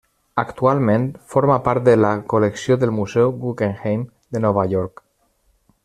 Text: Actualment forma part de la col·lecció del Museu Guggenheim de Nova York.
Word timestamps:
Actualment 0.43 1.03
forma 1.33 1.57
part 1.67 1.85
de 1.89 1.95
la 1.99 2.11
col·lecció 2.33 2.79
del 2.85 2.95
Museu 3.01 3.37
Guggenheim 3.45 4.07
de 4.37 4.43
Nova 4.49 4.65
York. 4.73 5.07